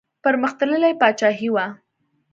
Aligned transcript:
پرمختللې 0.23 0.91
پاچاهي 1.01 1.49
وه. 1.55 1.65